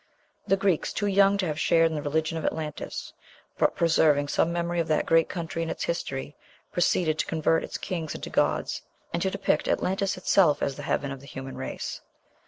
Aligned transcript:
The 0.47 0.57
Greeks, 0.57 0.93
too 0.93 1.05
young 1.05 1.37
to 1.37 1.45
have 1.45 1.59
shared 1.59 1.91
in 1.91 1.95
the 1.95 2.01
religion 2.01 2.35
of 2.35 2.43
Atlantis, 2.43 3.13
but 3.59 3.75
preserving 3.75 4.29
some 4.29 4.51
memory 4.51 4.79
of 4.79 4.87
that 4.87 5.05
great 5.05 5.29
country 5.29 5.61
and 5.61 5.69
its 5.69 5.83
history, 5.83 6.35
proceeded 6.71 7.19
to 7.19 7.25
convert 7.27 7.63
its 7.63 7.77
kings 7.77 8.15
into 8.15 8.31
gods, 8.31 8.81
and 9.13 9.21
to 9.21 9.29
depict 9.29 9.67
Atlantis 9.67 10.17
itself 10.17 10.63
as 10.63 10.75
the 10.75 10.81
heaven 10.89 11.11
of 11.11 11.19
the 11.19 11.27
human 11.27 11.55
race. 11.55 12.01